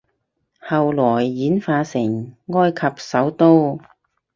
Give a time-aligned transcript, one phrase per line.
[0.67, 3.79] 後來演化成埃及首都